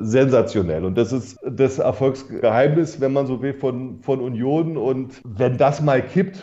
[0.00, 0.84] sensationell.
[0.84, 4.76] Und das ist das Erfolgsgeheimnis, wenn man so will, von, von Union.
[4.76, 6.42] Und wenn das mal kippt,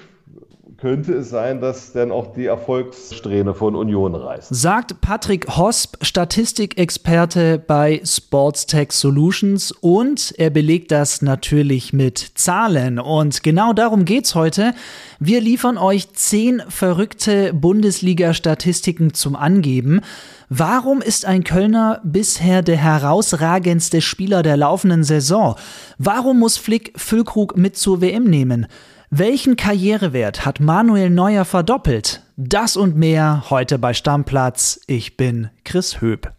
[0.78, 4.54] könnte es sein, dass dann auch die Erfolgssträhne von Union reißt.
[4.54, 13.00] Sagt Patrick Hosp, Statistikexperte bei Sportstech Solutions und er belegt das natürlich mit Zahlen.
[13.00, 14.74] Und genau darum geht's heute.
[15.20, 20.02] Wir liefern euch zehn verrückte Bundesliga-Statistiken zum Angeben.
[20.50, 25.56] Warum ist ein Kölner bisher der herausragendste Spieler der laufenden Saison?
[25.98, 28.68] Warum muss Flick Füllkrug mit zur WM nehmen?
[29.10, 32.22] Welchen Karrierewert hat Manuel Neuer verdoppelt?
[32.38, 34.80] Das und mehr heute bei Stammplatz.
[34.88, 36.32] Ich bin Chris Höp.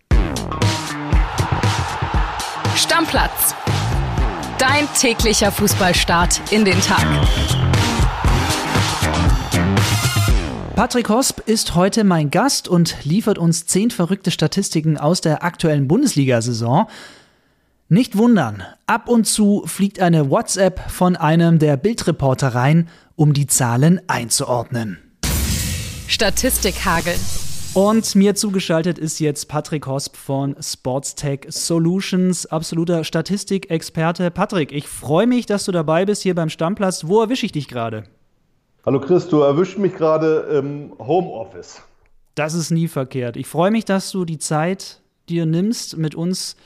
[2.76, 3.54] Stammplatz.
[4.58, 7.06] Dein täglicher Fußballstart in den Tag.
[10.78, 15.88] Patrick Hosp ist heute mein Gast und liefert uns zehn verrückte Statistiken aus der aktuellen
[15.88, 16.86] Bundesliga-Saison.
[17.88, 23.48] Nicht wundern, ab und zu fliegt eine WhatsApp von einem der Bildreporter rein, um die
[23.48, 24.98] Zahlen einzuordnen.
[26.06, 27.16] Statistikhagel.
[27.74, 34.30] Und mir zugeschaltet ist jetzt Patrick Hosp von Sportstech Solutions, absoluter Statistikexperte.
[34.30, 37.08] Patrick, ich freue mich, dass du dabei bist hier beim Stammplatz.
[37.08, 38.04] Wo erwische ich dich gerade?
[38.88, 41.82] Hallo Chris, du erwischt mich gerade im Homeoffice.
[42.34, 43.36] Das ist nie verkehrt.
[43.36, 46.56] Ich freue mich, dass du die Zeit dir nimmst, mit uns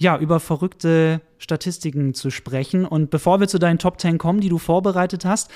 [0.00, 2.84] ja, über verrückte Statistiken zu sprechen.
[2.84, 5.52] Und bevor wir zu deinen Top 10 kommen, die du vorbereitet hast,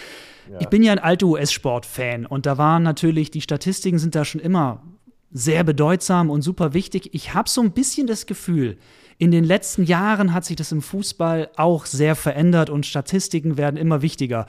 [0.49, 0.61] ja.
[0.61, 4.41] ich bin ja ein alter US-Sport-Fan und da waren natürlich, die Statistiken sind da schon
[4.41, 4.85] immer
[5.33, 7.15] sehr bedeutsam und super wichtig.
[7.15, 8.79] Ich habe so ein bisschen das Gefühl,
[9.19, 13.77] in den letzten Jahren hat sich das im Fußball auch sehr verändert und Statistiken werden
[13.77, 14.47] immer wichtiger.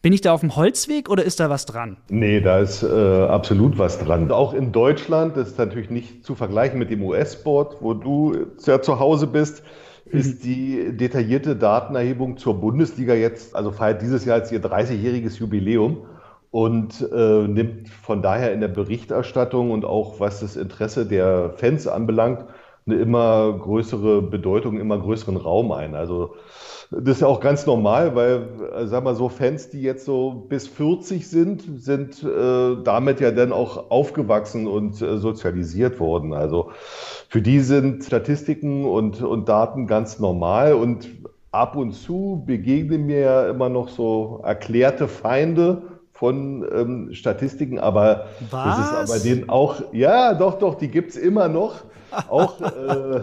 [0.00, 1.96] Bin ich da auf dem Holzweg oder ist da was dran?
[2.08, 4.30] Nee, da ist äh, absolut was dran.
[4.30, 8.80] Auch in Deutschland, das ist natürlich nicht zu vergleichen mit dem US-Sport, wo du ja
[8.80, 9.64] zu Hause bist,
[10.04, 10.18] mhm.
[10.20, 16.06] ist die detaillierte Datenerhebung zur Bundesliga jetzt, also feiert dieses Jahr als ihr 30-jähriges Jubiläum
[16.52, 21.88] und äh, nimmt von daher in der Berichterstattung und auch was das Interesse der Fans
[21.88, 22.44] anbelangt,
[22.88, 25.94] eine immer größere Bedeutung, immer größeren Raum ein.
[25.94, 26.34] Also
[26.90, 30.46] das ist ja auch ganz normal, weil, äh, sag mal so, Fans, die jetzt so
[30.48, 36.32] bis 40 sind, sind äh, damit ja dann auch aufgewachsen und äh, sozialisiert worden.
[36.32, 36.70] Also
[37.28, 41.08] für die sind Statistiken und, und Daten ganz normal und
[41.52, 45.82] ab und zu begegnen mir ja immer noch so erklärte Feinde
[46.12, 48.76] von ähm, Statistiken, aber Was?
[48.76, 51.84] das ist aber denen auch, ja, doch, doch, die gibt es immer noch.
[52.28, 53.20] Auch äh,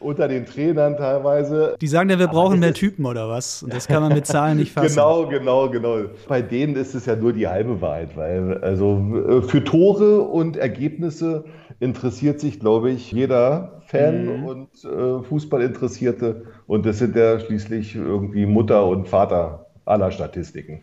[0.00, 1.76] unter den Trainern teilweise.
[1.80, 3.62] Die sagen ja, wir brauchen mehr Typen oder was?
[3.62, 4.88] Und das kann man mit Zahlen nicht fassen.
[4.88, 5.98] Genau, genau, genau.
[6.26, 8.96] Bei denen ist es ja nur die halbe Wahrheit, weil also
[9.28, 11.44] äh, für Tore und Ergebnisse
[11.78, 14.44] interessiert sich, glaube ich, jeder Fan mhm.
[14.44, 16.44] und äh, Fußballinteressierte.
[16.66, 20.82] Und das sind ja schließlich irgendwie Mutter und Vater aller Statistiken.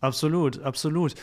[0.00, 1.14] Absolut, absolut.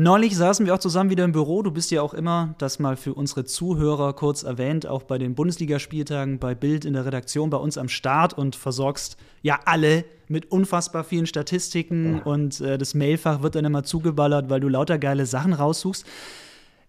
[0.00, 1.60] Neulich saßen wir auch zusammen wieder im Büro.
[1.60, 5.34] Du bist ja auch immer, das mal für unsere Zuhörer kurz erwähnt, auch bei den
[5.34, 10.52] Bundesligaspieltagen, bei Bild in der Redaktion bei uns am Start und versorgst ja alle mit
[10.52, 12.22] unfassbar vielen Statistiken ja.
[12.22, 16.06] und äh, das Mailfach wird dann immer zugeballert, weil du lauter geile Sachen raussuchst.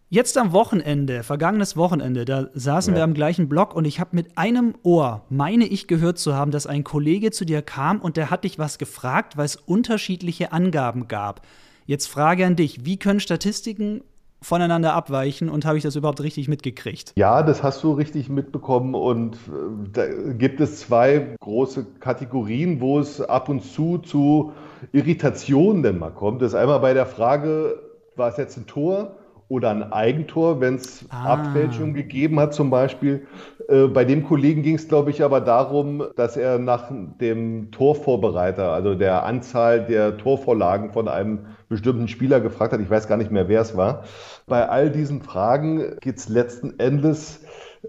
[0.09, 2.99] Jetzt am Wochenende, vergangenes Wochenende, da saßen ja.
[2.99, 6.51] wir am gleichen Block und ich habe mit einem Ohr, meine ich gehört zu haben,
[6.51, 10.51] dass ein Kollege zu dir kam und der hat dich was gefragt, weil es unterschiedliche
[10.51, 11.41] Angaben gab.
[11.89, 14.03] Jetzt Frage an dich, wie können Statistiken
[14.43, 17.13] voneinander abweichen und habe ich das überhaupt richtig mitgekriegt?
[17.15, 22.99] Ja, das hast du richtig mitbekommen und äh, da gibt es zwei große Kategorien, wo
[22.99, 24.51] es ab und zu zu
[24.91, 26.43] Irritationen denn mal kommt.
[26.43, 27.79] Das ist einmal bei der Frage,
[28.15, 29.15] war es jetzt ein Tor
[29.49, 31.33] oder ein Eigentor, wenn es ah.
[31.33, 33.27] Abfälschung gegeben hat zum Beispiel.
[33.67, 38.71] Äh, bei dem Kollegen ging es, glaube ich, aber darum, dass er nach dem Torvorbereiter,
[38.71, 42.79] also der Anzahl der Torvorlagen von einem bestimmten Spieler gefragt hat.
[42.79, 44.03] Ich weiß gar nicht mehr, wer es war.
[44.47, 47.41] Bei all diesen Fragen geht es letzten Endes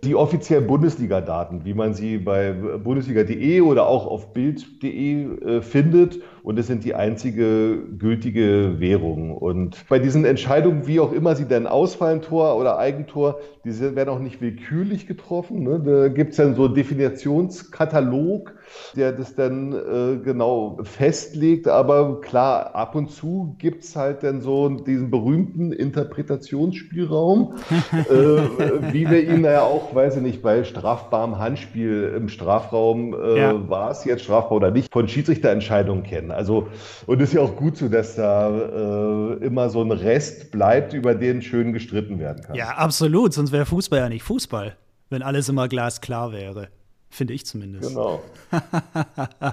[0.04, 6.21] die offiziellen Bundesliga-Daten, wie man sie bei bundesliga.de oder auch auf bild.de äh, findet.
[6.42, 9.37] Und es sind die einzige gültige Währung.
[9.37, 14.09] Und bei diesen Entscheidungen, wie auch immer sie denn ausfallen, Tor oder Eigentor, die werden
[14.09, 15.65] auch nicht willkürlich getroffen.
[15.65, 15.81] Ne?
[15.84, 18.54] Da gibt es dann so einen Definitionskatalog,
[18.97, 21.69] der das dann äh, genau festlegt.
[21.69, 27.54] Aber klar, ab und zu gibt es halt dann so diesen berühmten Interpretationsspielraum,
[27.92, 33.39] äh, wie wir ihn ja auch, weiß ich nicht, bei strafbarem Handspiel im Strafraum äh,
[33.39, 33.69] ja.
[33.69, 36.29] war es jetzt strafbar oder nicht, von Schiedsrichterentscheidungen kennen.
[36.30, 36.68] Also,
[37.06, 40.92] und es ist ja auch gut so, dass da äh, immer so ein Rest bleibt,
[40.92, 42.54] über den schön gestritten werden kann.
[42.54, 43.32] Ja, absolut.
[43.32, 44.77] Sonst wäre Fußball ja nicht Fußball,
[45.09, 46.68] wenn alles immer glasklar wäre.
[47.09, 47.88] Finde ich zumindest.
[47.88, 48.22] Genau.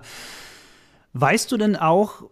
[1.13, 2.23] weißt du denn auch,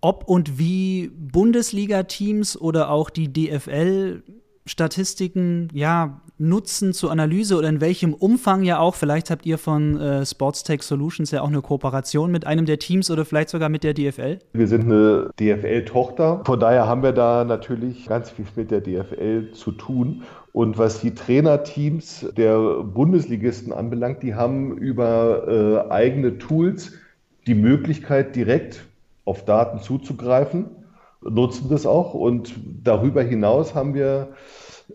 [0.00, 4.22] ob und wie Bundesliga-Teams oder auch die DFL
[4.66, 8.94] Statistiken ja nutzen zur Analyse oder in welchem Umfang ja auch.
[8.94, 13.10] Vielleicht habt ihr von äh, Sportstech Solutions ja auch eine Kooperation mit einem der Teams
[13.10, 14.38] oder vielleicht sogar mit der DFL?
[14.52, 16.42] Wir sind eine DFL-Tochter.
[16.44, 20.22] Von daher haben wir da natürlich ganz viel mit der DFL zu tun.
[20.52, 26.92] Und was die Trainerteams der Bundesligisten anbelangt, die haben über äh, eigene Tools
[27.46, 28.84] die Möglichkeit, direkt
[29.24, 30.66] auf Daten zuzugreifen,
[31.28, 32.14] nutzen das auch.
[32.14, 34.34] Und darüber hinaus haben wir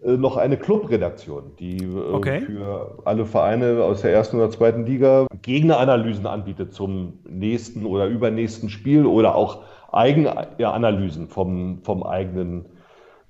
[0.03, 2.41] äh, noch eine Clubredaktion, die äh, okay.
[2.41, 8.69] für alle Vereine aus der ersten oder zweiten Liga Gegneranalysen anbietet zum nächsten oder übernächsten
[8.69, 12.65] Spiel oder auch Eigenanalysen vom, vom eigenen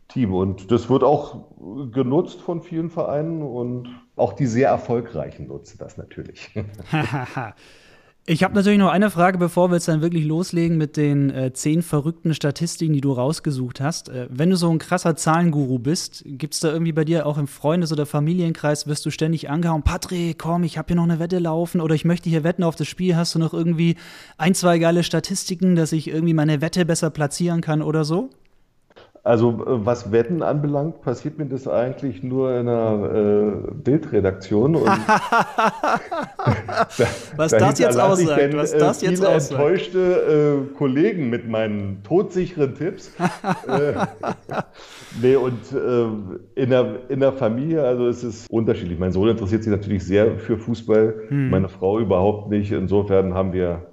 [0.09, 0.33] Team.
[0.33, 1.45] Und das wird auch
[1.91, 3.87] genutzt von vielen Vereinen und
[4.17, 6.49] auch die sehr erfolgreichen nutzen das natürlich.
[8.31, 11.51] Ich habe natürlich noch eine Frage, bevor wir jetzt dann wirklich loslegen mit den äh,
[11.51, 14.09] zehn verrückten Statistiken, die du rausgesucht hast.
[14.09, 17.39] Äh, wenn du so ein krasser Zahlenguru bist, gibt es da irgendwie bei dir auch
[17.39, 21.17] im Freundes- oder Familienkreis, wirst du ständig angehauen, Patrick, komm, ich habe hier noch eine
[21.17, 23.95] Wette laufen oder ich möchte hier wetten auf das Spiel, hast du noch irgendwie
[24.37, 28.29] ein, zwei geile Statistiken, dass ich irgendwie meine Wette besser platzieren kann oder so?
[29.29, 34.73] Also äh, was Wetten anbelangt, passiert mir das eigentlich nur in einer äh, Bildredaktion.
[37.35, 39.51] Was das jetzt aussagt, denn, was das äh, jetzt aussagt.
[39.51, 43.11] enttäuschte äh, Kollegen mit meinen todsicheren Tipps.
[43.67, 43.93] äh,
[45.21, 46.05] nee, und äh,
[46.61, 48.97] in, der, in der Familie, also es ist unterschiedlich.
[48.97, 51.51] Mein Sohn interessiert sich natürlich sehr für Fußball, hm.
[51.51, 52.71] meine Frau überhaupt nicht.
[52.71, 53.91] Insofern haben wir,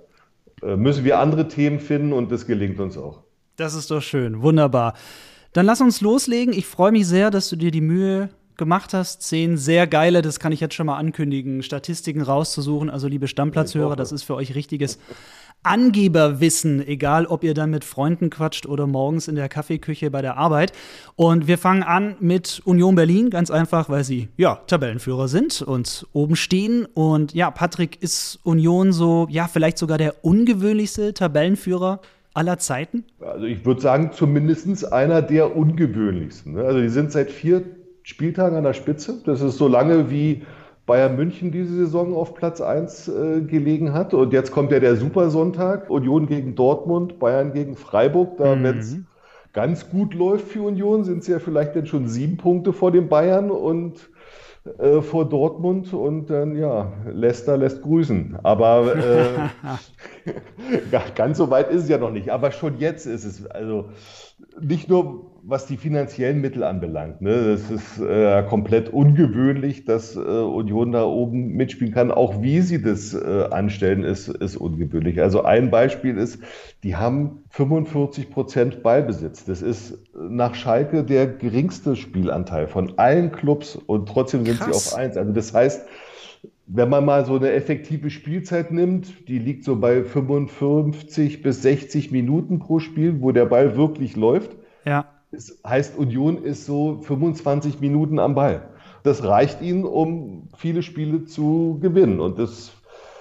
[0.63, 3.27] müssen wir andere Themen finden und das gelingt uns auch.
[3.57, 4.43] Das ist doch schön.
[4.43, 4.95] Wunderbar.
[5.57, 6.53] Dann lass uns loslegen.
[6.53, 10.39] Ich freue mich sehr, dass du dir die Mühe gemacht hast, zehn sehr geile, das
[10.39, 12.91] kann ich jetzt schon mal ankündigen, Statistiken rauszusuchen.
[12.91, 14.99] Also, liebe Stammplatzhörer, das ist für euch richtiges
[15.63, 20.37] Angeberwissen, egal ob ihr dann mit Freunden quatscht oder morgens in der Kaffeeküche bei der
[20.37, 20.73] Arbeit.
[21.17, 26.07] Und wir fangen an mit Union Berlin, ganz einfach, weil sie ja Tabellenführer sind und
[26.13, 26.85] oben stehen.
[26.85, 32.01] Und ja, Patrick, ist Union so, ja, vielleicht sogar der ungewöhnlichste Tabellenführer
[32.37, 33.05] aller Zeiten?
[33.21, 36.55] Also ich würde sagen, zumindest einer der ungewöhnlichsten.
[36.55, 36.65] Ne?
[36.65, 37.63] Also die sind seit vier
[38.03, 39.23] Spieltagen an der Spitze.
[39.25, 40.43] Das ist so lange wie
[40.85, 44.15] Bayern München diese Saison auf Platz 1 äh, gelegen hat.
[44.15, 45.91] Und jetzt kommt ja der Supersonntag.
[45.91, 48.37] Union gegen Dortmund, Bayern gegen Freiburg.
[48.37, 48.63] Da, mhm.
[48.63, 48.97] wenn es
[49.53, 53.09] ganz gut läuft für Union, sind sie ja vielleicht dann schon sieben Punkte vor den
[53.09, 54.11] Bayern und
[54.79, 58.39] äh, vor Dortmund und dann, ja, Leicester lässt grüßen.
[58.43, 59.29] Aber äh,
[61.15, 62.31] ganz so weit ist es ja noch nicht.
[62.31, 63.91] Aber schon jetzt ist es, also
[64.61, 67.23] nicht nur was die finanziellen Mittel anbelangt.
[67.23, 72.11] Ne, das ist äh, komplett ungewöhnlich, dass äh, Union da oben mitspielen kann.
[72.11, 75.21] Auch wie sie das äh, anstellen, ist, ist ungewöhnlich.
[75.23, 76.41] Also ein Beispiel ist,
[76.83, 79.45] die haben 45 Prozent Ballbesitz.
[79.45, 84.91] Das ist nach Schalke der geringste Spielanteil von allen Clubs und trotzdem sind Krass.
[84.91, 85.17] sie auf eins.
[85.17, 85.87] Also das heißt,
[86.67, 92.11] wenn man mal so eine effektive Spielzeit nimmt, die liegt so bei 55 bis 60
[92.11, 94.57] Minuten pro Spiel, wo der Ball wirklich läuft.
[94.85, 98.63] Ja das heißt, Union ist so 25 Minuten am Ball.
[99.03, 102.21] Das reicht ihnen, um viele Spiele zu gewinnen.
[102.21, 102.73] Und das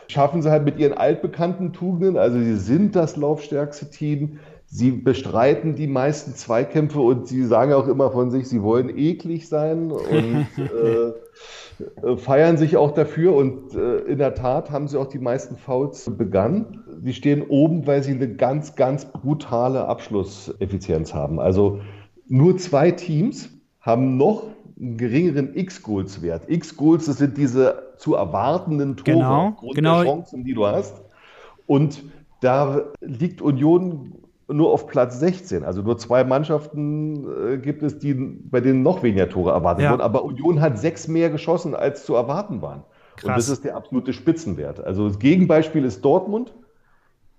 [0.08, 2.18] schaffen sie halt mit ihren altbekannten Tugenden.
[2.18, 4.40] Also sie sind das laufstärkste Team.
[4.76, 9.48] Sie bestreiten die meisten Zweikämpfe und sie sagen auch immer von sich, sie wollen eklig
[9.48, 13.36] sein und äh, feiern sich auch dafür.
[13.36, 16.84] Und äh, in der Tat haben sie auch die meisten Fouls begangen.
[17.02, 21.40] Sie stehen oben, weil sie eine ganz, ganz brutale Abschlusseffizienz haben.
[21.40, 21.80] Also
[22.28, 23.48] nur zwei Teams
[23.80, 24.44] haben noch
[24.78, 26.50] einen geringeren X-Goals-Wert.
[26.50, 30.04] X-Goals, das sind diese zu erwartenden Tore genau, aufgrund genau.
[30.04, 31.02] der Chancen, die du hast.
[31.66, 32.04] Und
[32.42, 34.12] da liegt Union
[34.48, 35.64] nur auf Platz 16.
[35.64, 39.92] Also nur zwei Mannschaften äh, gibt es, die, bei denen noch weniger Tore erwartet ja.
[39.92, 40.02] wurden.
[40.02, 42.84] Aber Union hat sechs mehr geschossen, als zu erwarten waren.
[43.16, 43.30] Krass.
[43.30, 44.84] Und das ist der absolute Spitzenwert.
[44.84, 46.54] Also das Gegenbeispiel ist Dortmund.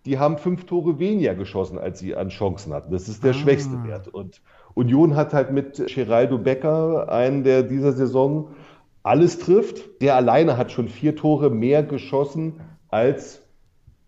[0.05, 2.93] Die haben fünf Tore weniger geschossen, als sie an Chancen hatten.
[2.93, 3.35] Das ist der ah.
[3.35, 4.09] schwächste Wert.
[4.09, 4.41] Und
[4.75, 8.49] Union hat halt mit Geraldo Becker einen, der dieser Saison
[9.03, 10.03] alles trifft.
[10.03, 13.43] Der alleine hat schon vier Tore mehr geschossen, als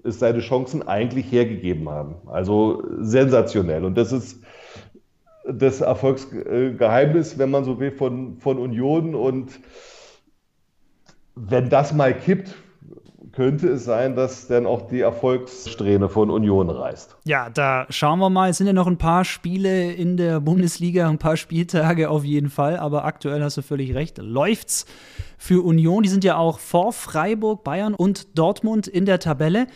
[0.09, 2.17] es seine Chancen eigentlich hergegeben haben.
[2.27, 3.85] Also sensationell.
[3.85, 4.43] Und das ist
[5.51, 9.15] das Erfolgsgeheimnis, wenn man so will, von, von Union.
[9.15, 9.61] Und
[11.35, 12.55] wenn das mal kippt,
[13.33, 17.17] könnte es sein, dass dann auch die Erfolgssträhne von Union reißt.
[17.25, 18.51] Ja, da schauen wir mal.
[18.51, 22.51] Es sind ja noch ein paar Spiele in der Bundesliga, ein paar Spieltage auf jeden
[22.51, 22.77] Fall.
[22.77, 24.19] Aber aktuell hast du völlig recht.
[24.19, 24.87] Läuft's
[25.37, 26.03] für Union.
[26.03, 29.69] Die sind ja auch vor Freiburg, Bayern und Dortmund in der Tabelle.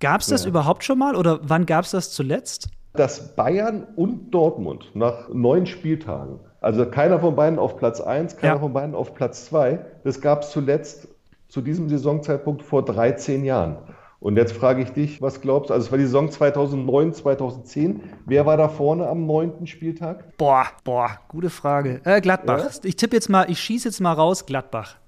[0.00, 0.48] Gab es das ja.
[0.48, 2.70] überhaupt schon mal oder wann gab es das zuletzt?
[2.94, 8.54] Dass Bayern und Dortmund nach neun Spieltagen, also keiner von beiden auf Platz 1, keiner
[8.54, 8.60] ja.
[8.60, 11.08] von beiden auf Platz 2, das gab es zuletzt
[11.48, 13.76] zu diesem Saisonzeitpunkt vor 13 Jahren.
[14.20, 15.74] Und jetzt frage ich dich, was glaubst du?
[15.74, 18.02] Also es war die Saison 2009, 2010.
[18.26, 20.36] Wer war da vorne am neunten Spieltag?
[20.36, 22.02] Boah, boah, gute Frage.
[22.04, 22.64] Äh, Gladbach.
[22.64, 22.70] Ja?
[22.82, 24.99] Ich tippe jetzt mal, ich schieße jetzt mal raus, Gladbach.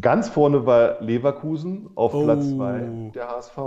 [0.00, 2.24] Ganz vorne war Leverkusen, auf oh.
[2.24, 3.58] Platz 2 der HSV.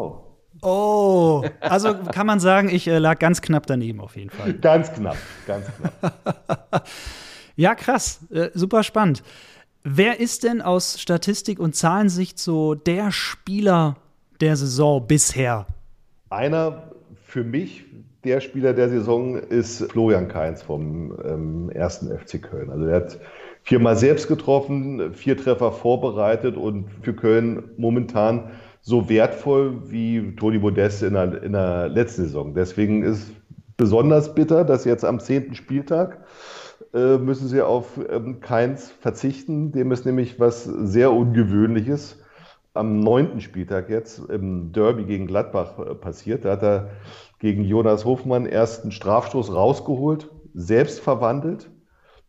[0.62, 4.54] Oh, also kann man sagen, ich äh, lag ganz knapp daneben auf jeden Fall.
[4.62, 6.86] Ganz knapp, ganz knapp.
[7.56, 9.24] ja, krass, äh, super spannend.
[9.84, 13.96] Wer ist denn aus Statistik und Zahlensicht so der Spieler
[14.42, 15.66] der Saison bisher?
[16.30, 16.92] Einer
[17.24, 17.86] für mich,
[18.24, 22.70] der Spieler der Saison ist Florian Kainz vom ähm, ersten FC Köln.
[22.70, 23.20] Also der hat
[23.64, 28.52] viermal selbst getroffen, vier Treffer vorbereitet und für Köln momentan
[28.82, 32.54] so wertvoll wie Toni Modeste in der, in der letzten Saison.
[32.54, 33.32] Deswegen ist
[33.78, 36.26] besonders bitter, dass jetzt am zehnten Spieltag
[36.94, 39.72] äh, müssen sie auf ähm, Keins verzichten.
[39.72, 42.18] Dem ist nämlich was sehr Ungewöhnliches
[42.74, 46.46] am neunten Spieltag jetzt im Derby gegen Gladbach äh, passiert.
[46.46, 46.90] Da hat er
[47.40, 51.70] gegen Jonas Hofmann ersten Strafstoß rausgeholt, selbst verwandelt.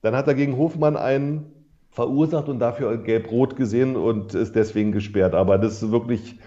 [0.03, 1.47] Dann hat er gegen Hofmann einen
[1.93, 5.35] verursacht und dafür gelb-rot gesehen und ist deswegen gesperrt.
[5.35, 6.39] Aber das ist wirklich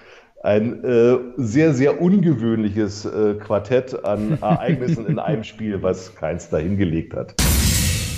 [0.44, 7.14] ein äh, sehr, sehr ungewöhnliches äh, Quartett an Ereignissen in einem Spiel, was keins dahingelegt
[7.16, 7.34] hat.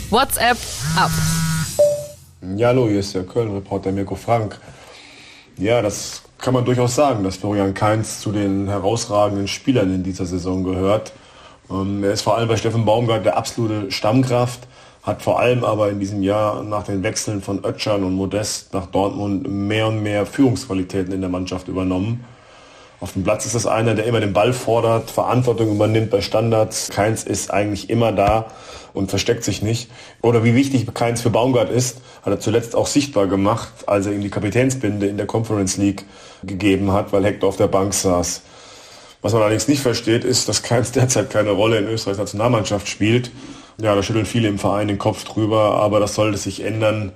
[0.09, 0.57] WhatsApp
[0.97, 1.11] ab.
[2.55, 4.59] Ja, hallo, hier ist der Köln-Reporter Mirko Frank.
[5.57, 10.25] Ja, das kann man durchaus sagen, dass Florian Kainz zu den herausragenden Spielern in dieser
[10.25, 11.13] Saison gehört.
[11.69, 14.66] Ähm, er ist vor allem bei Steffen Baumgart der absolute Stammkraft,
[15.07, 18.87] hat vor allem aber in diesem Jahr nach den Wechseln von Ötschern und Modest nach
[18.87, 22.25] Dortmund mehr und mehr Führungsqualitäten in der Mannschaft übernommen.
[22.99, 26.89] Auf dem Platz ist das einer, der immer den Ball fordert, Verantwortung übernimmt bei Standards.
[26.89, 28.47] Keins ist eigentlich immer da
[28.93, 29.89] und versteckt sich nicht.
[30.21, 34.11] Oder wie wichtig Keins für Baumgart ist, hat er zuletzt auch sichtbar gemacht, als er
[34.11, 36.03] ihm die Kapitänsbinde in der Conference League
[36.43, 38.41] gegeben hat, weil Hector auf der Bank saß.
[39.21, 43.31] Was man allerdings nicht versteht, ist, dass Keins derzeit keine Rolle in Österreichs Nationalmannschaft spielt.
[43.79, 47.11] Ja, da schütteln viele im Verein den Kopf drüber, aber das sollte sich ändern,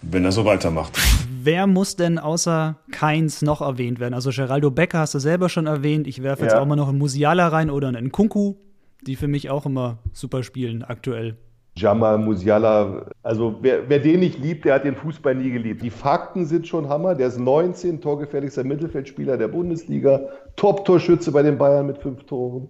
[0.00, 0.96] wenn er so weitermacht.
[1.42, 4.14] Wer muss denn außer Keins noch erwähnt werden?
[4.14, 6.06] Also Geraldo Becker hast du selber schon erwähnt.
[6.06, 6.60] Ich werfe jetzt ja.
[6.60, 8.54] auch mal noch einen Musiala rein oder einen Kunku,
[9.02, 11.36] die für mich auch immer super spielen aktuell.
[11.76, 15.82] Jamal Musiala, also wer, wer, den nicht liebt, der hat den Fußball nie geliebt.
[15.82, 17.16] Die Fakten sind schon Hammer.
[17.16, 20.20] Der ist 19, torgefährlichster Mittelfeldspieler der Bundesliga,
[20.54, 22.68] Top-Torschütze bei den Bayern mit fünf Toren,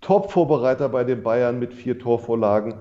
[0.00, 2.74] Top-Vorbereiter bei den Bayern mit vier Torvorlagen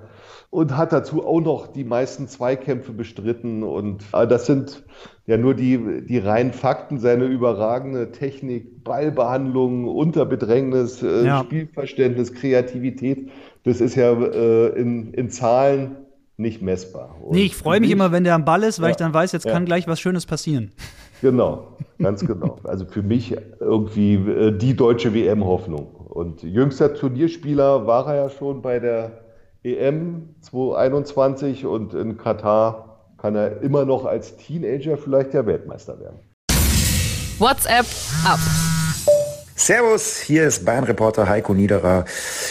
[0.49, 3.63] und hat dazu auch noch die meisten Zweikämpfe bestritten.
[3.63, 4.83] Und äh, das sind
[5.25, 11.43] ja nur die, die reinen Fakten, seine überragende Technik, Ballbehandlung, Unterbedrängnis, äh, ja.
[11.43, 13.29] Spielverständnis, Kreativität.
[13.63, 15.97] Das ist ja äh, in, in Zahlen
[16.37, 17.17] nicht messbar.
[17.21, 19.13] Und nee, ich freue mich immer, wenn der am Ball ist, weil ja, ich dann
[19.13, 19.51] weiß, jetzt ja.
[19.51, 20.71] kann gleich was Schönes passieren.
[21.19, 22.59] Genau, ganz genau.
[22.63, 25.96] Also für mich irgendwie die deutsche WM-Hoffnung.
[26.17, 29.21] Und jüngster Turnierspieler war er ja schon bei der
[29.61, 36.17] EM 2021 und in Katar kann er immer noch als Teenager vielleicht der Weltmeister werden.
[37.37, 37.85] WhatsApp
[38.25, 38.39] ab.
[39.59, 42.05] Servus, hier ist Bayern-Reporter Heiko Niederer.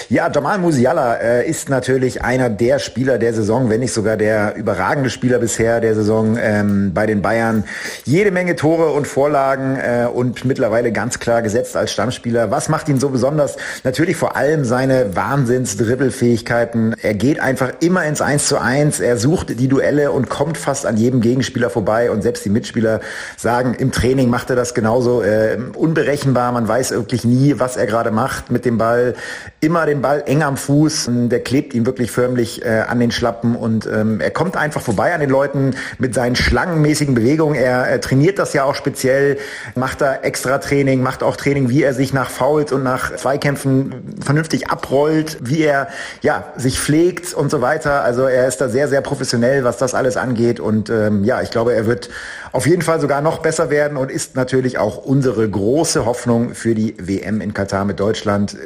[0.09, 4.57] Ja, Jamal Musiala äh, ist natürlich einer der Spieler der Saison, wenn nicht sogar der
[4.57, 7.63] überragende Spieler bisher der Saison ähm, bei den Bayern.
[8.05, 12.51] Jede Menge Tore und Vorlagen äh, und mittlerweile ganz klar gesetzt als Stammspieler.
[12.51, 13.57] Was macht ihn so besonders?
[13.85, 16.97] Natürlich vor allem seine Wahnsinns-Dribbelfähigkeiten.
[17.01, 18.99] Er geht einfach immer ins Eins zu eins.
[18.99, 22.11] Er sucht die Duelle und kommt fast an jedem Gegenspieler vorbei.
[22.11, 23.01] Und selbst die Mitspieler
[23.37, 26.51] sagen, im Training macht er das genauso äh, unberechenbar.
[26.51, 29.15] Man weiß wirklich nie, was er gerade macht mit dem Ball.
[29.61, 31.09] Immer den Ball eng am Fuß.
[31.09, 35.15] Der klebt ihm wirklich förmlich äh, an den Schlappen und ähm, er kommt einfach vorbei
[35.15, 37.55] an den Leuten mit seinen schlangenmäßigen Bewegungen.
[37.55, 39.39] Er, er trainiert das ja auch speziell,
[39.75, 43.95] macht da extra Training, macht auch Training, wie er sich nach Fouls und nach Zweikämpfen
[44.25, 45.89] vernünftig abrollt, wie er
[46.23, 48.03] ja sich pflegt und so weiter.
[48.03, 50.59] Also er ist da sehr, sehr professionell, was das alles angeht.
[50.61, 52.09] Und ähm, ja, ich glaube, er wird
[52.57, 56.75] auf jeden Fall sogar noch besser werden und ist natürlich auch unsere große Hoffnung für
[56.75, 58.57] die WM in Katar mit Deutschland.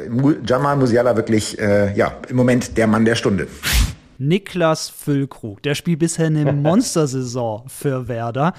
[0.47, 3.49] Jamal Musiala wirklich, äh, ja, im Moment der Mann der Stunde.
[4.19, 8.53] Niklas Füllkrug, der spielt bisher eine Monstersaison für Werder.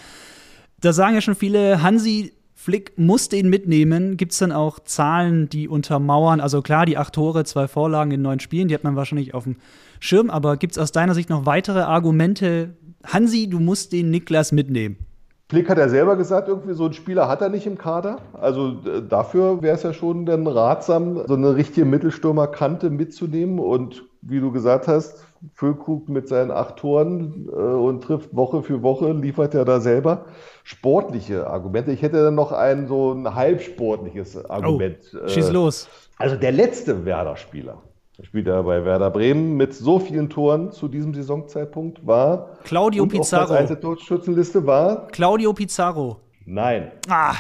[0.82, 4.18] Da sagen ja schon viele, Hansi Flick muss den mitnehmen.
[4.18, 6.42] Gibt es dann auch Zahlen, die untermauern?
[6.42, 9.46] Also klar, die acht Tore, zwei Vorlagen in neun Spielen, die hat man wahrscheinlich auf
[9.46, 9.56] dem
[10.02, 10.30] Schirm.
[10.30, 12.76] Aber gibt es aus deiner Sicht noch weitere Argumente?
[13.06, 14.98] Hansi, du musst den Niklas mitnehmen.
[15.52, 18.20] Flick hat ja selber gesagt, irgendwie so einen Spieler hat er nicht im Kader.
[18.32, 23.60] Also äh, dafür wäre es ja schon dann ratsam, so eine richtige Mittelstürmerkante mitzunehmen.
[23.60, 28.82] Und wie du gesagt hast, Füllkrug mit seinen acht Toren äh, und trifft Woche für
[28.82, 30.24] Woche, liefert ja da selber
[30.64, 31.92] sportliche Argumente.
[31.92, 35.00] Ich hätte dann noch ein so ein halbsportliches Argument.
[35.14, 35.90] Oh, schieß äh, los.
[36.18, 37.78] Also der letzte Werder-Spieler,
[38.24, 42.58] spielt er bei Werder Bremen mit so vielen Toren zu diesem Saisonzeitpunkt war.
[42.64, 43.54] Claudio Pizarro.
[43.56, 45.08] Auf Torschützenliste war.
[45.08, 46.18] Claudio Pizarro.
[46.46, 46.92] Nein.
[47.08, 47.36] Ah.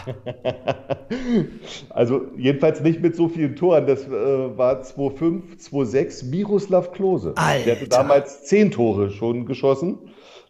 [1.89, 3.87] also jedenfalls nicht mit so vielen Toren.
[3.87, 7.33] Das äh, war 2-5, 2-6 Miroslav Klose.
[7.35, 7.65] Alter.
[7.65, 9.97] Der hatte damals zehn Tore schon geschossen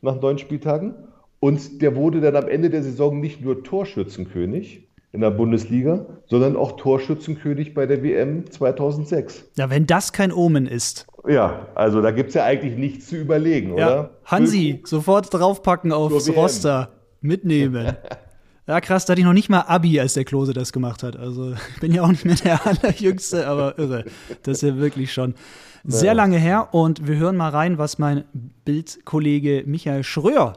[0.02, 0.96] nach neun Spieltagen.
[1.40, 6.56] Und der wurde dann am Ende der Saison nicht nur Torschützenkönig, in der Bundesliga, sondern
[6.56, 9.52] auch Torschützenkönig bei der WM 2006.
[9.58, 11.06] Ja, wenn das kein Omen ist.
[11.28, 13.88] Ja, also da gibt es ja eigentlich nichts zu überlegen, ja.
[13.88, 14.10] oder?
[14.26, 16.90] Hansi, sofort draufpacken aufs Roster,
[17.20, 17.96] mitnehmen.
[18.68, 21.18] ja, krass, da hatte ich noch nicht mal Abi, als der Klose das gemacht hat.
[21.18, 24.06] Also bin ja auch nicht mehr der Allerjüngste, aber irre.
[24.44, 25.36] Das ist ja wirklich schon
[25.84, 26.70] sehr lange her.
[26.74, 28.24] Und wir hören mal rein, was mein
[28.66, 30.54] Bildkollege Michael Schröer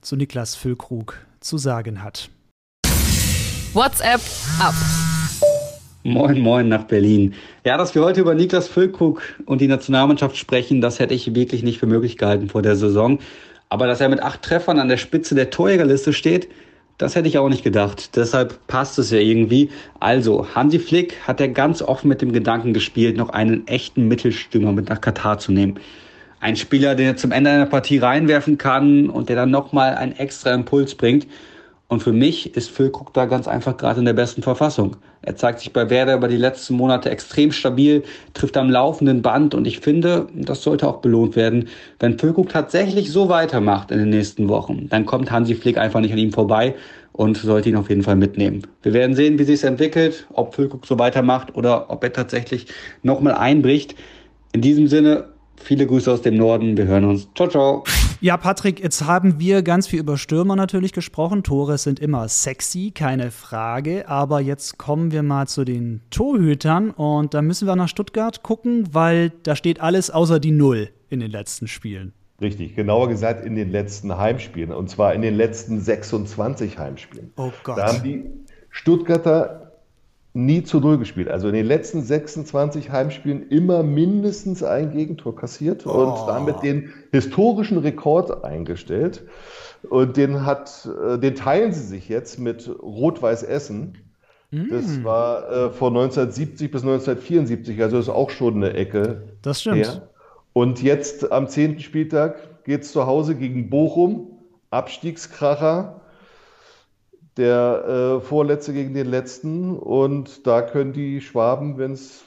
[0.00, 2.30] zu Niklas Füllkrug zu sagen hat.
[3.72, 4.20] WhatsApp
[4.60, 4.74] ab.
[6.02, 7.34] Moin, moin nach Berlin.
[7.64, 11.62] Ja, dass wir heute über Niklas Füllkrug und die Nationalmannschaft sprechen, das hätte ich wirklich
[11.62, 13.20] nicht für möglich gehalten vor der Saison.
[13.68, 16.48] Aber dass er mit acht Treffern an der Spitze der Torjägerliste steht,
[16.98, 18.16] das hätte ich auch nicht gedacht.
[18.16, 19.70] Deshalb passt es ja irgendwie.
[20.00, 24.72] Also, Hansi Flick hat ja ganz offen mit dem Gedanken gespielt, noch einen echten Mittelstürmer
[24.72, 25.78] mit nach Katar zu nehmen.
[26.40, 30.52] Ein Spieler, der zum Ende einer Partie reinwerfen kann und der dann nochmal einen extra
[30.52, 31.28] Impuls bringt.
[31.90, 34.96] Und für mich ist Füllkrug da ganz einfach gerade in der besten Verfassung.
[35.22, 39.56] Er zeigt sich bei Werder über die letzten Monate extrem stabil, trifft am laufenden Band
[39.56, 41.68] und ich finde, das sollte auch belohnt werden.
[41.98, 46.12] Wenn Füllkrug tatsächlich so weitermacht in den nächsten Wochen, dann kommt Hansi Flick einfach nicht
[46.12, 46.76] an ihm vorbei
[47.10, 48.62] und sollte ihn auf jeden Fall mitnehmen.
[48.82, 52.66] Wir werden sehen, wie sich entwickelt, ob Füllkrug so weitermacht oder ob er tatsächlich
[53.02, 53.96] nochmal einbricht.
[54.52, 55.24] In diesem Sinne,
[55.56, 56.76] viele Grüße aus dem Norden.
[56.76, 57.26] Wir hören uns.
[57.34, 57.84] Ciao, ciao.
[58.22, 61.42] Ja, Patrick, jetzt haben wir ganz viel über Stürmer natürlich gesprochen.
[61.42, 64.06] Tore sind immer sexy, keine Frage.
[64.10, 68.90] Aber jetzt kommen wir mal zu den Torhütern und da müssen wir nach Stuttgart gucken,
[68.92, 72.12] weil da steht alles außer die Null in den letzten Spielen.
[72.42, 77.32] Richtig, genauer gesagt in den letzten Heimspielen und zwar in den letzten 26 Heimspielen.
[77.38, 77.78] Oh Gott.
[77.78, 78.26] Da haben die
[78.68, 79.69] Stuttgarter
[80.32, 81.28] nie zu Null gespielt.
[81.28, 85.90] Also in den letzten 26 Heimspielen immer mindestens ein Gegentor kassiert oh.
[85.90, 89.24] und damit den historischen Rekord eingestellt.
[89.88, 93.98] Und den hat, äh, den teilen sie sich jetzt mit Rot-Weiß Essen.
[94.50, 95.04] Das mm.
[95.04, 99.22] war äh, von 1970 bis 1974, also ist auch schon eine Ecke.
[99.42, 99.76] Das stimmt.
[99.76, 100.08] Her.
[100.52, 101.78] Und jetzt am 10.
[101.78, 104.32] Spieltag geht es zu Hause gegen Bochum,
[104.70, 105.99] Abstiegskracher
[107.40, 109.76] der äh, Vorletzte gegen den Letzten.
[109.76, 112.22] Und da können die Schwaben, wenn es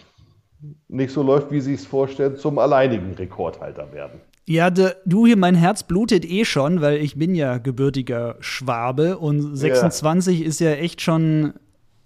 [0.88, 4.20] nicht so läuft, wie sie es vorstellen, zum alleinigen Rekordhalter werden.
[4.46, 9.18] Ja, de, du hier, mein Herz blutet eh schon, weil ich bin ja gebürtiger Schwabe
[9.18, 10.46] und 26 ja.
[10.46, 11.54] ist ja echt schon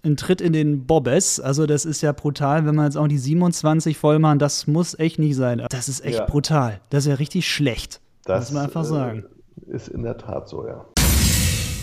[0.04, 1.40] ein Tritt in den Bobbes.
[1.40, 4.96] Also das ist ja brutal, wenn man jetzt auch die 27 voll machen, das muss
[4.98, 5.64] echt nicht sein.
[5.70, 6.26] Das ist echt ja.
[6.26, 6.80] brutal.
[6.90, 8.00] Das ist ja richtig schlecht.
[8.24, 9.24] Das muss man einfach sagen.
[9.66, 10.84] Äh, ist in der Tat so, ja.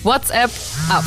[0.06, 0.52] WhatsApp
[0.88, 1.04] ab.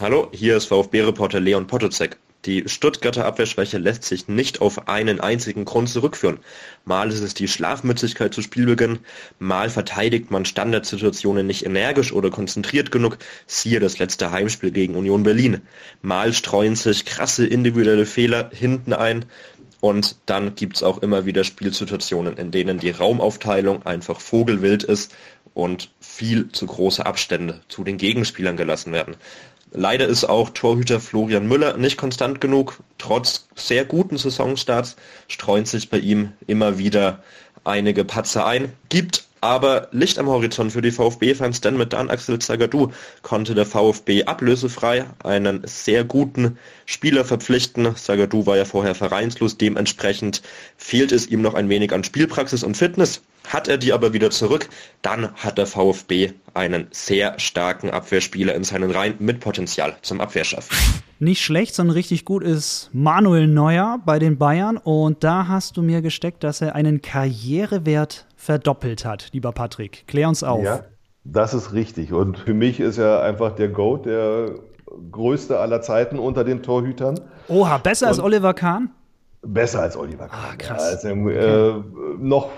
[0.00, 2.16] Hallo, hier ist VfB-Reporter Leon Potocek.
[2.46, 6.38] Die Stuttgarter Abwehrschwäche lässt sich nicht auf einen einzigen Grund zurückführen.
[6.86, 9.00] Mal ist es die Schlafmützigkeit zu Spielbeginn,
[9.38, 15.22] mal verteidigt man Standardsituationen nicht energisch oder konzentriert genug, siehe das letzte Heimspiel gegen Union
[15.22, 15.60] Berlin.
[16.00, 19.26] Mal streuen sich krasse individuelle Fehler hinten ein
[19.80, 25.14] und dann gibt's auch immer wieder Spielsituationen, in denen die Raumaufteilung einfach vogelwild ist
[25.54, 29.16] und viel zu große Abstände zu den Gegenspielern gelassen werden.
[29.72, 32.78] Leider ist auch Torhüter Florian Müller nicht konstant genug.
[32.98, 34.94] Trotz sehr guten Saisonstarts
[35.26, 37.24] streuen sich bei ihm immer wieder
[37.64, 38.72] einige Patzer ein.
[38.88, 43.66] Gibt aber Licht am Horizont für die VfB-Fans, denn mit Dan Axel Zagadou konnte der
[43.66, 47.94] VfB ablösefrei einen sehr guten Spieler verpflichten.
[47.96, 50.40] Zagadou war ja vorher vereinslos, dementsprechend
[50.78, 53.22] fehlt es ihm noch ein wenig an Spielpraxis und Fitness.
[53.46, 54.68] Hat er die aber wieder zurück,
[55.02, 60.76] dann hat der VfB einen sehr starken Abwehrspieler in seinen Reihen mit Potenzial zum Abwehrschaffen.
[61.18, 64.76] Nicht schlecht, sondern richtig gut ist Manuel Neuer bei den Bayern.
[64.78, 70.06] Und da hast du mir gesteckt, dass er einen Karrierewert verdoppelt hat, lieber Patrick.
[70.06, 70.62] Klär uns auf.
[70.62, 70.84] Ja,
[71.24, 72.12] das ist richtig.
[72.12, 74.54] Und für mich ist er einfach der GOAT, der
[75.10, 77.20] größte aller Zeiten unter den Torhütern.
[77.48, 78.90] Oha, besser als Oliver Kahn?
[79.42, 80.40] Besser als Oliver Kahn.
[80.52, 81.02] Ah, krass.
[81.02, 81.74] Ja, also, äh,
[82.18, 82.50] noch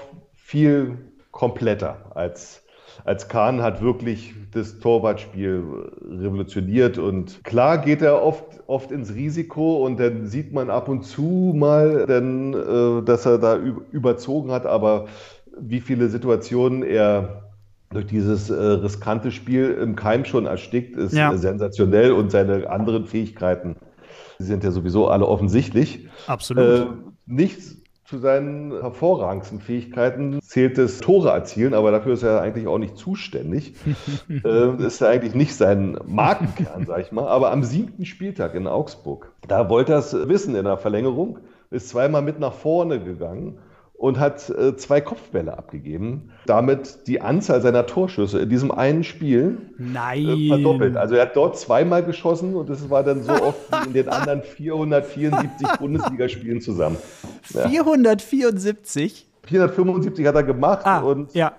[0.46, 0.96] viel
[1.32, 2.62] kompletter als,
[3.04, 9.84] als Kahn hat wirklich das Torwartspiel revolutioniert und klar geht er oft, oft ins Risiko
[9.84, 13.58] und dann sieht man ab und zu mal, dann, äh, dass er da
[13.90, 15.06] überzogen hat, aber
[15.58, 17.50] wie viele Situationen er
[17.90, 21.36] durch dieses äh, riskante Spiel im Keim schon erstickt, ist Ja.
[21.36, 23.74] sensationell und seine anderen Fähigkeiten
[24.38, 26.06] sind ja sowieso alle offensichtlich.
[26.28, 26.64] Absolut.
[26.64, 26.86] Äh,
[27.26, 27.76] nichts
[28.06, 32.96] zu seinen hervorragendsten Fähigkeiten zählt das Tore erzielen, aber dafür ist er eigentlich auch nicht
[32.96, 33.74] zuständig.
[34.44, 37.26] äh, ist ja eigentlich nicht sein Markenkern, sag ich mal.
[37.26, 41.40] Aber am siebten Spieltag in Augsburg, da wollte er es wissen in der Verlängerung,
[41.70, 43.58] ist zweimal mit nach vorne gegangen
[43.98, 46.30] und hat äh, zwei Kopfbälle abgegeben.
[46.44, 50.96] Damit die Anzahl seiner Torschüsse in diesem einen Spiel äh, verdoppelt.
[50.96, 54.08] Also er hat dort zweimal geschossen und es war dann so oft wie in den
[54.08, 56.98] anderen 474 Bundesligaspielen zusammen.
[57.50, 57.68] Ja.
[57.68, 59.26] 474?
[59.44, 61.52] 475 hat er gemacht Ah, und ja.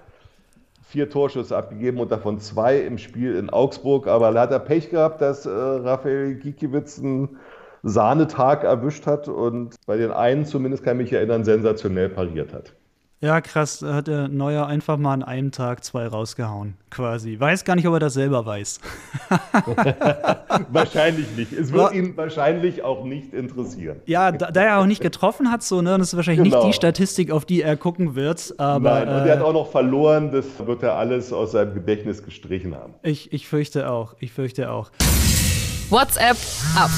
[0.87, 4.07] vier Torschüsse abgegeben und davon zwei im Spiel in Augsburg.
[4.07, 7.37] Aber da hat er Pech gehabt, dass äh, Raphael Gikiewicz einen
[7.83, 12.73] Sahnetag erwischt hat und bei den einen zumindest kann ich mich erinnern, sensationell pariert hat.
[13.19, 17.39] Ja, krass, da hat der Neuer einfach mal an einem Tag zwei rausgehauen, quasi.
[17.39, 18.79] Weiß gar nicht, ob er das selber weiß.
[20.69, 21.51] Wahrscheinlich nicht.
[21.51, 24.01] Es wird ihn wahrscheinlich auch nicht interessieren.
[24.05, 26.57] Ja, da, da er auch nicht getroffen hat, so, ne, das ist wahrscheinlich Genau.
[26.63, 29.53] nicht die Statistik, auf die er gucken wird, aber Nein, und er hat äh, auch
[29.53, 32.93] noch verloren, das wird er alles aus seinem Gedächtnis gestrichen haben.
[33.01, 34.91] ich, ich fürchte auch, ich fürchte auch.
[35.89, 36.37] WhatsApp
[36.75, 36.91] ab.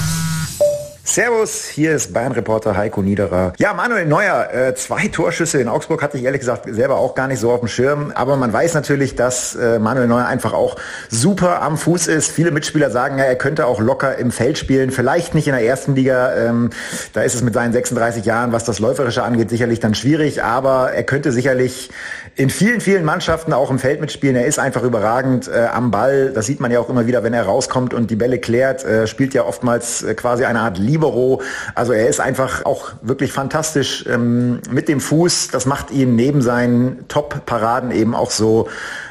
[1.10, 3.54] Servus, hier ist Bayern-Reporter Heiko Niederer.
[3.58, 7.28] Ja, Manuel Neuer, äh, zwei Torschüsse in Augsburg hatte ich ehrlich gesagt selber auch gar
[7.28, 8.12] nicht so auf dem Schirm.
[8.14, 10.76] Aber man weiß natürlich, dass äh, Manuel Neuer einfach auch
[11.10, 12.30] super am Fuß ist.
[12.30, 14.92] Viele Mitspieler sagen, ja, er könnte auch locker im Feld spielen.
[14.92, 16.36] Vielleicht nicht in der ersten Liga.
[16.36, 16.70] Ähm,
[17.14, 20.44] da ist es mit seinen 36 Jahren, was das Läuferische angeht, sicherlich dann schwierig.
[20.44, 21.90] Aber er könnte sicherlich
[22.36, 24.36] in vielen, vielen Mannschaften auch im Feld mitspielen.
[24.36, 26.32] Er ist einfach überragend äh, am Ball.
[26.34, 28.84] Das sieht man ja auch immer wieder, wenn er rauskommt und die Bälle klärt.
[28.84, 31.42] Äh, spielt ja oftmals äh, quasi eine Art Libero.
[31.76, 35.50] Also er ist einfach auch wirklich fantastisch ähm, mit dem Fuß.
[35.50, 38.68] Das macht ihn neben seinen Top-Paraden eben auch so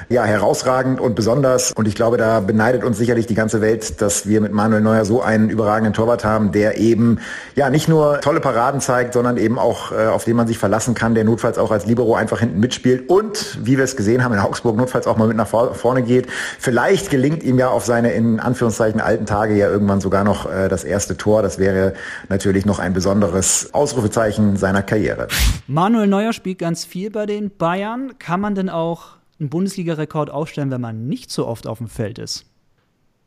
[0.09, 1.73] ja, herausragend und besonders.
[1.73, 5.05] Und ich glaube, da beneidet uns sicherlich die ganze Welt, dass wir mit Manuel Neuer
[5.05, 7.19] so einen überragenden Torwart haben, der eben
[7.55, 10.95] ja nicht nur tolle Paraden zeigt, sondern eben auch, äh, auf den man sich verlassen
[10.95, 14.33] kann, der notfalls auch als Libero einfach hinten mitspielt und, wie wir es gesehen haben,
[14.33, 16.27] in Augsburg notfalls auch mal mit nach vor- vorne geht.
[16.59, 20.69] Vielleicht gelingt ihm ja auf seine in Anführungszeichen alten Tage ja irgendwann sogar noch äh,
[20.69, 21.43] das erste Tor.
[21.43, 21.93] Das wäre
[22.31, 25.29] natürlich noch ein besonderes Ausrufezeichen seiner Karriere.
[25.67, 28.13] Manuel Neuer spielt ganz viel bei den Bayern.
[28.19, 32.19] Kann man denn auch einen Bundesliga-Rekord aufstellen, wenn man nicht so oft auf dem Feld
[32.19, 32.47] ist?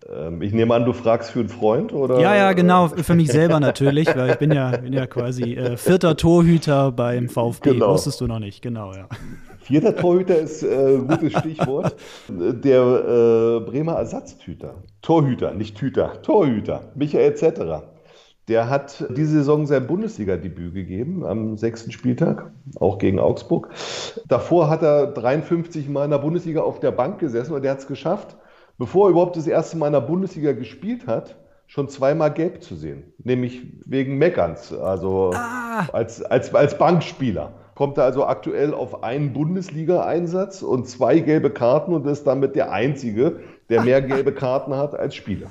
[0.09, 2.19] Ähm, ich nehme an, du fragst für einen Freund oder?
[2.19, 5.77] Ja, ja, genau, für mich selber natürlich, weil ich bin ja, bin ja quasi äh,
[5.77, 7.71] vierter Torhüter beim VfB.
[7.71, 7.93] Genau.
[7.93, 9.07] Wusstest du noch nicht, genau, ja.
[9.59, 11.95] Vierter Torhüter ist äh, ein gutes Stichwort.
[12.27, 14.75] Der äh, Bremer Ersatztüter.
[15.01, 16.21] Torhüter, nicht Tüter.
[16.23, 16.91] Torhüter.
[16.95, 17.90] Michael Zetterer.
[18.51, 23.69] Der hat diese Saison sein Bundesliga-Debüt gegeben am sechsten Spieltag, auch gegen Augsburg.
[24.27, 27.79] Davor hat er 53 Mal in der Bundesliga auf der Bank gesessen und er hat
[27.79, 28.35] es geschafft,
[28.77, 32.75] bevor er überhaupt das erste Mal in der Bundesliga gespielt hat, schon zweimal gelb zu
[32.75, 33.13] sehen.
[33.23, 35.31] Nämlich wegen Meckerns, also
[35.93, 37.53] als, als, als Bankspieler.
[37.75, 42.73] Kommt er also aktuell auf einen Bundesliga-Einsatz und zwei gelbe Karten und ist damit der
[42.73, 45.47] Einzige, der mehr gelbe Karten hat als Spieler.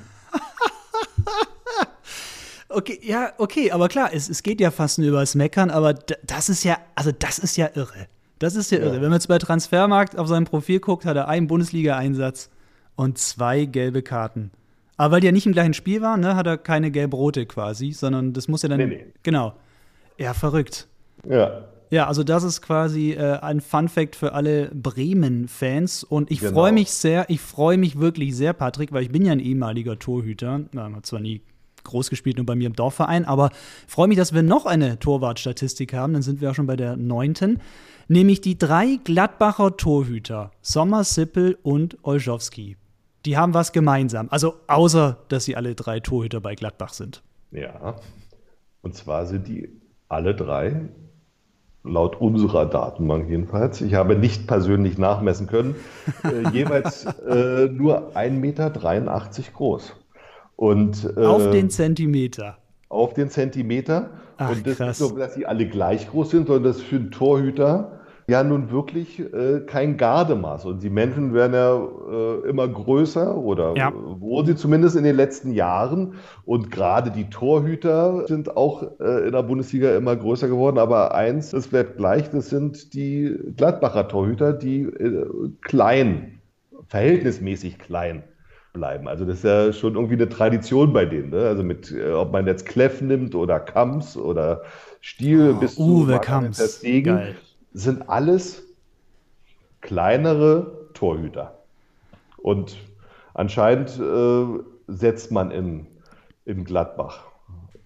[2.73, 6.49] Okay, ja, okay, aber klar, es, es geht ja fast nur übers Meckern, aber das
[6.49, 8.07] ist ja, also das ist ja irre.
[8.39, 8.95] Das ist ja irre.
[8.95, 12.49] Wenn man jetzt bei Transfermarkt auf sein Profil guckt, hat er einen Bundesliga-Einsatz
[12.95, 14.51] und zwei gelbe Karten.
[14.97, 17.91] Aber weil die ja nicht im gleichen Spiel waren, ne, hat er keine gelb-rote quasi,
[17.91, 18.77] sondern das muss ja dann.
[18.79, 19.05] Nee, nee.
[19.23, 19.53] Genau.
[20.17, 20.87] Ja, verrückt.
[21.27, 26.03] Ja, Ja, also das ist quasi äh, ein Fun-Fact für alle Bremen-Fans.
[26.03, 26.53] Und ich Genau.
[26.53, 29.99] freue mich sehr, ich freue mich wirklich sehr, Patrick, weil ich bin ja ein ehemaliger
[29.99, 30.61] Torhüter.
[30.71, 31.41] Na, hat zwar nie
[31.83, 33.51] groß gespielt, nur bei mir im Dorfverein, aber
[33.87, 36.13] freue mich, dass wir noch eine Torwartstatistik haben.
[36.13, 37.59] Dann sind wir auch schon bei der neunten.
[38.07, 42.77] Nämlich die drei Gladbacher Torhüter, Sommer, Sippel und Olschowski.
[43.25, 44.27] Die haben was gemeinsam.
[44.29, 47.23] Also außer, dass sie alle drei Torhüter bei Gladbach sind.
[47.51, 47.95] ja.
[48.81, 49.69] Und zwar sind die
[50.09, 50.89] alle drei,
[51.83, 55.75] laut unserer Datenbank jedenfalls, ich habe nicht persönlich nachmessen können,
[56.23, 58.69] äh, jeweils äh, nur 1,83 Meter
[59.53, 59.95] groß.
[60.61, 62.57] Und, äh, Auf den Zentimeter.
[62.87, 64.11] auf den Zentimeter.
[64.37, 64.99] Ach, und das krass.
[64.99, 67.99] ist nicht so, dass sie alle gleich groß sind, sondern das ist für einen Torhüter
[68.27, 70.65] ja nun wirklich äh, kein Gardemaß.
[70.65, 71.81] Und die Menschen werden ja
[72.45, 73.91] äh, immer größer oder Ja.
[73.95, 76.13] wurden sie zumindest in den letzten Jahren.
[76.45, 80.77] Und gerade die Torhüter sind auch äh, in der Bundesliga immer größer geworden.
[80.77, 85.25] Aber eins, das bleibt gleich, das sind die Gladbacher Torhüter, die äh,
[85.61, 86.39] klein,
[86.87, 88.23] verhältnismäßig klein
[88.73, 89.07] bleiben.
[89.07, 91.29] Also das ist ja schon irgendwie eine Tradition bei denen.
[91.29, 91.47] Ne?
[91.47, 94.63] Also mit, äh, ob man jetzt Kleff nimmt oder Kamps oder
[95.01, 96.81] Stiel bis zu Uwe ter Kamps.
[96.81, 97.35] Geil.
[97.73, 98.63] sind alles
[99.81, 101.59] kleinere Torhüter.
[102.37, 102.77] Und
[103.33, 105.87] anscheinend äh, setzt man in,
[106.45, 107.25] in Gladbach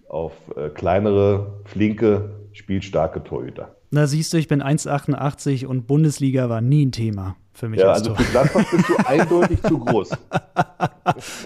[0.08, 3.76] auf äh, kleinere, flinke, spielstarke Torhüter.
[3.90, 7.88] Na siehst du, ich bin 1,88 und Bundesliga war nie ein Thema für mich Ja,
[7.88, 8.24] als also Tor.
[8.24, 10.10] für Gladbach bist du eindeutig zu groß.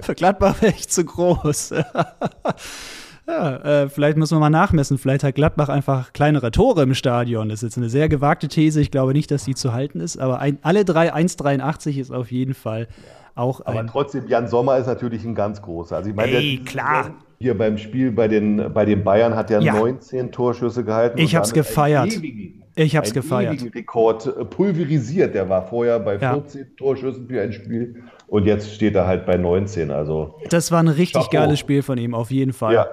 [0.03, 1.71] Für Gladbach wäre ich zu groß.
[3.27, 4.99] ja, äh, vielleicht müssen wir mal nachmessen.
[4.99, 7.49] Vielleicht hat Gladbach einfach kleinere Tore im Stadion.
[7.49, 8.81] Das ist jetzt eine sehr gewagte These.
[8.81, 10.19] Ich glaube nicht, dass die zu halten ist.
[10.19, 12.89] Aber ein, alle drei 1,83 ist auf jeden Fall
[13.37, 13.87] auch Aber ein.
[13.87, 15.97] trotzdem, Jan Sommer ist natürlich ein ganz großer.
[15.97, 17.11] Also ich meine, Ey, der- klar.
[17.43, 19.73] Hier beim Spiel bei den, bei den Bayern hat er Ja.
[19.73, 21.17] 19 Torschüsse gehalten.
[21.17, 22.13] Ich hab's damit gefeiert.
[22.13, 23.55] Ewigen, Ich hab's einen gefeiert.
[23.55, 25.35] ewigen Rekord äh, pulverisiert.
[25.35, 26.35] Der war vorher bei Ja.
[26.35, 29.91] 14 Torschüssen für ein Spiel und jetzt steht er halt bei 19.
[29.91, 31.31] Also Das war ein richtig Chapeau.
[31.37, 32.75] geiles Spiel von ihm, auf jeden Fall.
[32.75, 32.87] ja,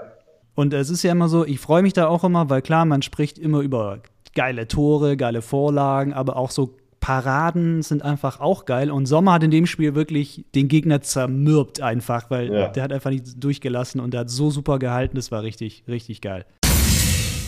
[0.55, 3.01] Und es ist ja immer so, ich freue mich da auch immer, weil klar, man
[3.01, 3.99] spricht immer über
[4.35, 8.89] geile Tore, geile Vorlagen, aber auch so Paraden sind einfach auch geil.
[8.91, 12.67] Und Sommer hat in dem Spiel wirklich den Gegner zermürbt einfach, weil Ja.
[12.69, 15.15] der hat einfach nicht durchgelassen und der hat so super gehalten.
[15.15, 16.45] Das war richtig, richtig geil.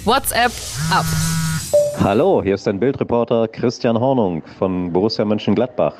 [0.05, 0.51] WhatsApp
[0.91, 1.05] ab.
[1.97, 5.95] Hallo, hier ist dein Bildreporter Christian Hornung von Borussia Mönchengladbach.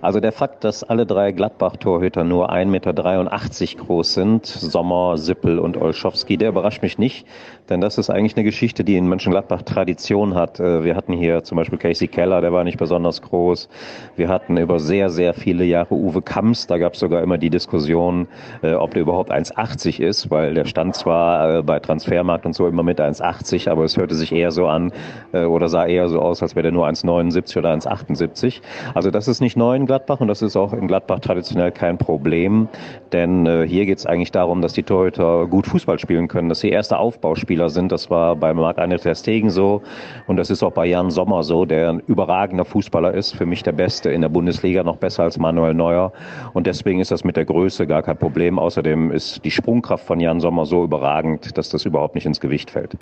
[0.00, 5.76] Also der Fakt, dass alle drei Gladbach-Torhüter nur 1,83 Meter groß sind, Sommer, Sippel und
[5.76, 7.26] Olschowski, der überrascht mich nicht,
[7.70, 10.58] denn das ist eigentlich eine Geschichte, die in Mönchengladbach Tradition hat.
[10.58, 13.68] Äh, Wir hatten hier zum Beispiel Casey Keller, der war nicht besonders groß.
[14.16, 17.48] Wir hatten über sehr, sehr viele Jahre Uwe Kamps, da gab es sogar immer die
[17.48, 18.26] Diskussion,
[18.62, 22.66] äh, ob der überhaupt 1,80 ist, weil der stand zwar äh, bei Transfermarkt und so
[22.66, 24.92] immer mit 1,80, aber es hörte sich eher so an
[25.32, 28.60] oder sah eher so aus, als wäre der nur 1,79 oder 1,78.
[28.94, 31.98] Also das ist nicht neu in Gladbach und das ist auch in Gladbach traditionell kein
[31.98, 32.68] Problem,
[33.12, 36.70] denn hier geht es eigentlich darum, dass die Torhüter gut Fußball spielen können, dass sie
[36.70, 37.92] erste Aufbauspieler sind.
[37.92, 39.82] Das war bei Marc-André ter Stegen so
[40.26, 43.62] und das ist auch bei Jan Sommer so, der ein überragender Fußballer ist, für mich
[43.62, 46.12] der Beste in der Bundesliga, noch besser als Manuel Neuer
[46.52, 48.58] und deswegen ist das mit der Größe gar kein Problem.
[48.58, 52.70] Außerdem ist die Sprungkraft von Jan Sommer so überragend, dass das überhaupt nicht ins Gewicht
[52.70, 52.96] fällt.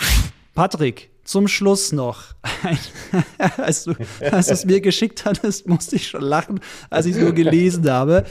[0.54, 2.34] Patrick, zum Schluss noch.
[3.58, 3.94] als du
[4.30, 6.58] als du es mir geschickt hattest, musste ich schon lachen,
[6.90, 8.24] als ich es nur gelesen habe.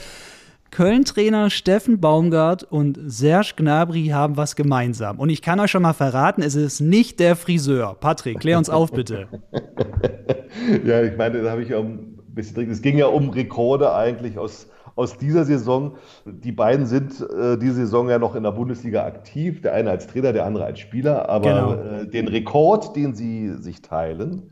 [0.71, 5.19] Köln-Trainer Steffen Baumgart und Serge Gnabry haben was gemeinsam.
[5.19, 7.95] Und ich kann euch schon mal verraten, es ist nicht der Friseur.
[7.99, 9.27] Patrick, klär uns auf, bitte.
[10.85, 12.69] ja, ich meine, da habe ich ja ein bisschen drin.
[12.71, 15.95] Es ging ja um Rekorde eigentlich aus, aus dieser Saison.
[16.25, 19.61] Die beiden sind äh, diese Saison ja noch in der Bundesliga aktiv.
[19.61, 21.29] Der eine als Trainer, der andere als Spieler.
[21.29, 21.73] Aber Genau.
[22.01, 24.51] äh, den Rekord, den sie sich teilen,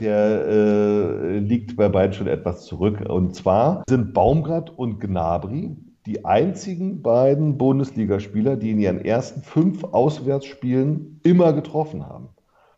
[0.00, 3.00] der äh, liegt bei beiden schon etwas zurück.
[3.08, 9.84] Und zwar sind Baumgart und Gnabry die einzigen beiden Bundesligaspieler, die in ihren ersten fünf
[9.84, 12.28] Auswärtsspielen immer getroffen haben.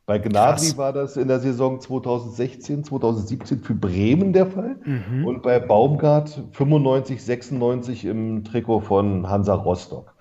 [0.04, 0.76] Bei Gnabry Krass.
[0.76, 5.24] war das in der Saison 2016, 2017 für Bremen der Fall Mhm.
[5.24, 10.14] und bei Baumgart 95, 96 im Trikot von Hansa Rostock.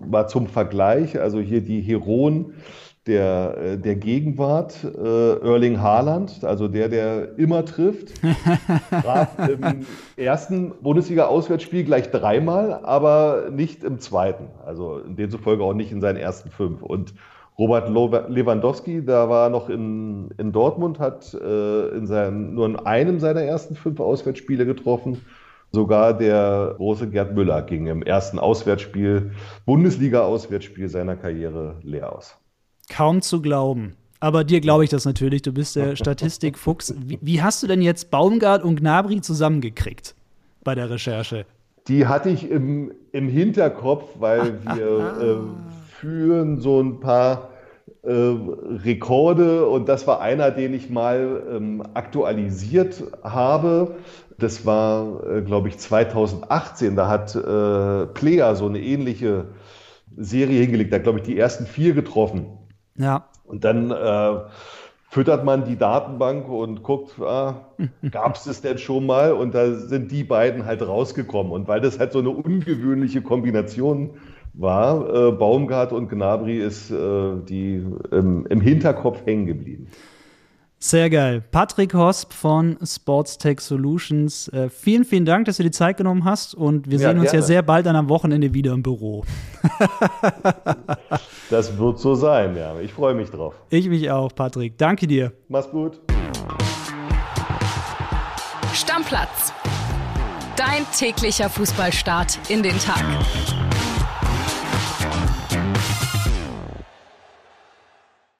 [0.00, 2.54] Mal zum Vergleich, also hier die Heroen
[3.06, 8.14] der, äh, der Gegenwart, äh, Erling Haaland, also der, der immer trifft,
[8.90, 9.86] traf im
[10.16, 14.48] ersten Bundesliga-Auswärtsspiel gleich dreimal, aber nicht im zweiten.
[14.64, 16.82] Also demzufolge auch nicht in seinen ersten fünf.
[16.82, 17.14] Und
[17.58, 23.20] Robert Lewandowski, da war noch in, in Dortmund, hat äh, in seinem, nur in einem
[23.20, 25.20] seiner ersten fünf Auswärtsspiele getroffen.
[25.70, 29.32] Sogar der große Gerd Müller ging im ersten Auswärtsspiel,
[29.66, 32.36] Bundesliga-Auswärtsspiel seiner Karriere leer aus.
[32.88, 33.94] Kaum zu glauben.
[34.20, 35.42] Aber dir glaube ich das natürlich.
[35.42, 36.94] Du bist der Statistikfuchs.
[36.98, 40.14] Wie, wie hast du denn jetzt Baumgart und Gnabry zusammengekriegt
[40.62, 41.46] bei der Recherche?
[41.88, 45.36] Die hatte ich im, im Hinterkopf, weil wir äh,
[46.00, 47.50] führen so ein paar
[48.02, 53.96] äh, Rekorde und das war einer, den ich mal ähm, aktualisiert habe.
[54.38, 56.96] Das war, äh, glaube ich, 2018.
[56.96, 59.46] Da hat äh, Player so eine ähnliche
[60.16, 60.92] Serie hingelegt.
[60.92, 62.46] Da, glaube ich, die ersten vier getroffen.
[62.96, 63.28] Ja.
[63.44, 64.40] Und dann äh,
[65.10, 67.66] füttert man die Datenbank und guckt, ah,
[68.10, 69.32] gab es das denn schon mal?
[69.32, 71.52] Und da sind die beiden halt rausgekommen.
[71.52, 74.10] Und weil das halt so eine ungewöhnliche Kombination
[74.54, 79.88] war, äh, Baumgart und Gnabry ist äh, die ähm, im Hinterkopf hängen geblieben.
[80.86, 81.42] Sehr geil.
[81.50, 84.48] Patrick Hosp von Sports Tech Solutions.
[84.48, 87.30] Äh, vielen, vielen Dank, dass du die Zeit genommen hast und wir Ja, sehen uns
[87.30, 87.38] gerne.
[87.40, 89.24] ja sehr bald dann am Wochenende wieder im Büro.
[91.50, 92.78] Das wird so sein, ja.
[92.80, 93.54] Ich freue mich drauf.
[93.70, 94.76] Ich mich auch, Patrick.
[94.78, 95.32] Danke dir.
[95.48, 96.00] Mach's gut.
[98.74, 99.52] Stammplatz.
[100.56, 103.04] Dein täglicher Fußballstart in den Tag.